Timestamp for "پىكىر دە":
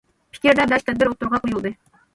0.37-0.65